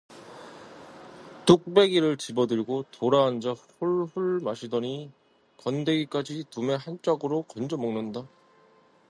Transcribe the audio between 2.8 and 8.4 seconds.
돌아앉아 훌훌 마시더니 건데기까지 두매한짝으로 건져 먹는다.